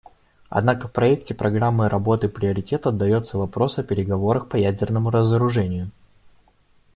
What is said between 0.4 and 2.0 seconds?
Однако в проекте программы